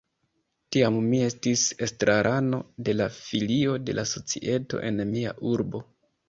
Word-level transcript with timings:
Tiam 0.75 0.95
mi 1.09 1.19
estis 1.25 1.65
estrarano 1.87 2.61
de 2.87 2.95
la 2.97 3.07
filio 3.19 3.77
de 3.91 3.95
la 3.99 4.07
societo 4.13 4.83
en 4.89 5.05
mia 5.13 5.37
urbo. 5.53 5.85